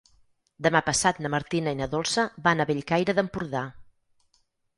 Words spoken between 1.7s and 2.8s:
i na Dolça van a